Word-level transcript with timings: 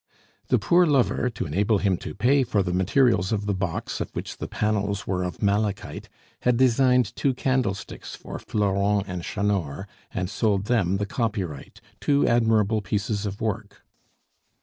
The 0.47 0.57
poor 0.57 0.87
lover, 0.87 1.29
to 1.29 1.45
enable 1.45 1.77
him 1.77 1.95
to 1.97 2.15
pay 2.15 2.41
for 2.43 2.63
the 2.63 2.73
materials 2.73 3.31
of 3.31 3.45
the 3.45 3.53
box, 3.53 4.01
of 4.01 4.09
which 4.15 4.37
the 4.37 4.47
panels 4.47 5.05
were 5.05 5.21
of 5.23 5.43
malachite, 5.43 6.09
had 6.39 6.57
designed 6.57 7.15
two 7.15 7.35
candlesticks 7.35 8.15
for 8.15 8.39
Florent 8.39 9.07
and 9.07 9.21
Chanor, 9.23 9.85
and 10.11 10.27
sold 10.27 10.65
them 10.65 10.97
the 10.97 11.05
copyright 11.05 11.81
two 11.99 12.27
admirable 12.27 12.81
pieces 12.81 13.27
of 13.27 13.41
work. 13.41 13.83